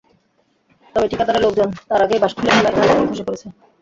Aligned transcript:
তবে 0.95 1.07
ঠিকাদারের 1.11 1.43
লোকজন 1.45 1.69
তার 1.89 2.03
আগেই 2.05 2.21
বাঁশ 2.21 2.33
খুলে 2.37 2.51
ফেলায় 2.51 2.75
ঘাটলাটি 2.77 3.09
ধসে 3.09 3.25
পড়েছে। 3.27 3.47